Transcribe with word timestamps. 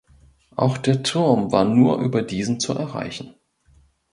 Auch 0.55 0.79
der 0.79 1.03
Turm 1.03 1.51
war 1.51 1.63
nur 1.63 1.99
über 1.99 2.23
diesen 2.23 2.59
zu 2.59 2.73
erreichen. 2.73 3.35